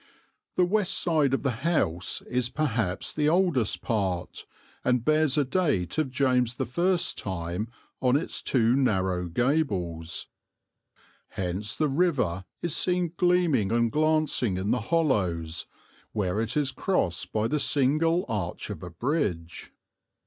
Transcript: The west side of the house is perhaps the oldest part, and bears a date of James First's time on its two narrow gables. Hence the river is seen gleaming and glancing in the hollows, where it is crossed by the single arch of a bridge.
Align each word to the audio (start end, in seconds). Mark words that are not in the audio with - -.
The 0.55 0.65
west 0.65 0.95
side 0.97 1.31
of 1.31 1.43
the 1.43 1.51
house 1.61 2.23
is 2.23 2.49
perhaps 2.49 3.13
the 3.13 3.29
oldest 3.29 3.83
part, 3.83 4.47
and 4.83 5.05
bears 5.05 5.37
a 5.37 5.45
date 5.45 5.99
of 5.99 6.09
James 6.09 6.53
First's 6.55 7.13
time 7.13 7.67
on 8.01 8.15
its 8.15 8.41
two 8.41 8.75
narrow 8.75 9.27
gables. 9.27 10.27
Hence 11.29 11.75
the 11.75 11.87
river 11.87 12.45
is 12.63 12.75
seen 12.75 13.13
gleaming 13.15 13.71
and 13.71 13.91
glancing 13.91 14.57
in 14.57 14.71
the 14.71 14.81
hollows, 14.89 15.67
where 16.13 16.41
it 16.41 16.57
is 16.57 16.71
crossed 16.71 17.31
by 17.31 17.47
the 17.47 17.59
single 17.59 18.25
arch 18.27 18.71
of 18.71 18.81
a 18.81 18.89
bridge. 18.89 19.71